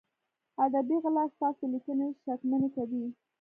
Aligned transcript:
ادبي 0.65 0.95
غلا 1.03 1.23
ستاسو 1.35 1.63
لیکنې 1.73 2.07
شکمنې 2.23 2.69
کوي. 2.75 3.03